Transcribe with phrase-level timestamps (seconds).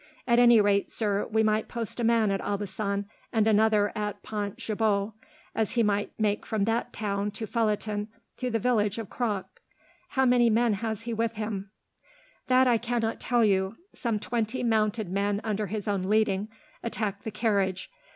[0.25, 4.57] At any rate, sir, we might post a man at Aubusson, and another at Pont
[4.57, 5.13] Gibaut,
[5.53, 9.61] as he might make from that town to Felletin through the village of Croc.
[10.09, 11.69] How many men has he with him?"
[12.47, 13.75] "That I cannot tell you.
[13.93, 16.49] Some twenty mounted men, under his own leading,
[16.81, 17.91] attacked the carriage.